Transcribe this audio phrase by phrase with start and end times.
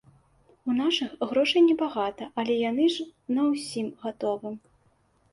[0.71, 3.05] У нашых грошай небагата, але яны ж
[3.35, 4.55] на ўсім гатовым.